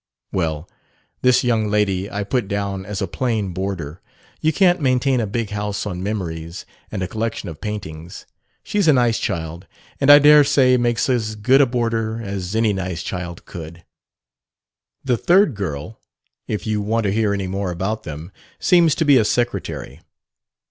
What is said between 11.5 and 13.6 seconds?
a boarder as any nice child